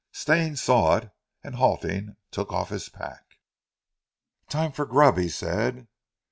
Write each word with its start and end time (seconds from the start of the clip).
Stane 0.11 0.55
saw 0.55 0.95
it, 0.97 1.11
and 1.43 1.57
halting, 1.57 2.15
took 2.31 2.51
off 2.51 2.69
his 2.69 2.89
pack. 2.89 3.37
"Time 4.49 4.71
for 4.71 4.87
grub," 4.87 5.19
he 5.19 5.29
said. 5.29 5.87